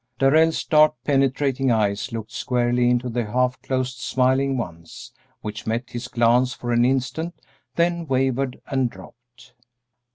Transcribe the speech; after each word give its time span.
Darrell's 0.17 0.63
dark, 0.63 0.95
penetrating 1.03 1.69
eyes 1.69 2.11
looked 2.11 2.31
squarely 2.31 2.89
into 2.89 3.07
the 3.07 3.23
half 3.25 3.61
closed, 3.61 3.99
smiling 3.99 4.57
ones, 4.57 5.13
which 5.41 5.67
met 5.67 5.91
his 5.91 6.07
glance 6.07 6.55
for 6.55 6.71
an 6.71 6.83
instant, 6.83 7.39
then 7.75 8.07
wavered 8.07 8.59
and 8.65 8.89
dropped. 8.89 9.53